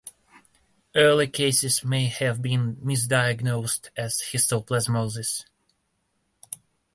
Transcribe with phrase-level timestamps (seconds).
[0.95, 5.45] Early cases may have been misdiagnosed as histoplasmosis.